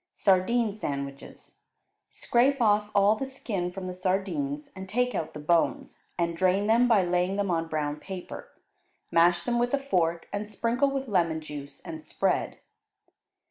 [0.15, 1.61] Sardine Sandwiches
[2.09, 6.65] Scrape off all the skin from the sardines, and take out the bones and drain
[6.65, 8.47] them by laying them on brown paper;
[9.11, 12.57] mash them with a fork, and sprinkle with lemon juice, and spread.